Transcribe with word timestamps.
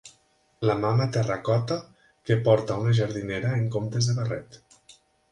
La 0.67 0.75
mama 0.83 1.11
Terra 1.17 1.35
Cotta, 1.49 1.75
que 2.29 2.37
porta 2.47 2.77
una 2.85 2.93
jardinera 3.01 3.51
en 3.59 3.69
comptes 3.75 4.09
de 4.11 4.17
barret. 4.21 4.59